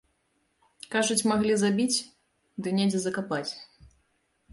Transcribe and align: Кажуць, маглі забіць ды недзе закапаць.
Кажуць, 0.93 1.17
маглі 1.31 1.53
забіць 1.63 2.03
ды 2.65 2.73
недзе 2.79 2.99
закапаць. 3.05 3.47